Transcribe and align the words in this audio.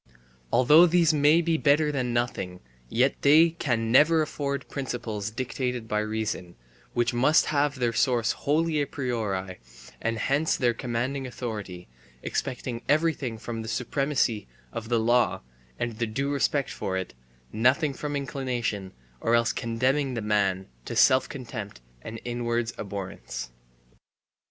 Although 0.51 0.87
these 0.87 1.13
may 1.13 1.41
be 1.41 1.59
better 1.59 1.91
than 1.91 2.11
nothing, 2.11 2.59
yet 2.89 3.21
they 3.21 3.51
can 3.51 3.91
never 3.91 4.23
afford 4.23 4.67
principles 4.67 5.29
dictated 5.29 5.87
by 5.87 5.99
reason, 5.99 6.55
which 6.93 7.13
must 7.13 7.45
have 7.53 7.75
their 7.75 7.93
source 7.93 8.31
wholly 8.31 8.81
a 8.81 8.87
priori 8.87 9.59
and 10.01 10.17
thence 10.27 10.57
their 10.57 10.73
commanding 10.73 11.27
authority, 11.27 11.87
expecting 12.23 12.81
everything 12.89 13.37
from 13.37 13.61
the 13.61 13.67
supremacy 13.67 14.47
of 14.73 14.89
the 14.89 14.99
law 14.99 15.41
and 15.77 15.99
the 15.99 16.07
due 16.07 16.31
respect 16.31 16.71
for 16.71 16.97
it, 16.97 17.13
nothing 17.53 17.93
from 17.93 18.15
inclination, 18.15 18.93
or 19.19 19.35
else 19.35 19.53
condemning 19.53 20.15
the 20.15 20.21
man 20.23 20.65
to 20.85 20.95
self 20.95 21.29
contempt 21.29 21.79
and 22.01 22.19
inward 22.25 22.71
abhorrence. 22.79 23.51